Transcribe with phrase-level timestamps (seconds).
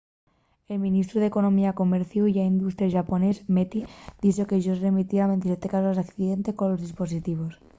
[0.71, 3.79] el ministru d'economía comerciu ya industria xaponés meti
[4.23, 7.53] dixo que-yos remitieran 27 casos d'accidente colos dispositivos